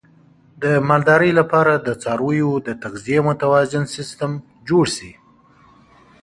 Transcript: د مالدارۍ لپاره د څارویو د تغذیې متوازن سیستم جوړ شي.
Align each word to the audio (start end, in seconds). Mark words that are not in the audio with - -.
د 0.63 0.63
مالدارۍ 0.89 1.31
لپاره 1.39 1.73
د 1.75 1.87
څارویو 2.01 2.51
د 2.67 2.69
تغذیې 2.83 3.19
متوازن 3.27 3.83
سیستم 3.95 4.31
جوړ 4.69 4.85
شي. 4.95 5.11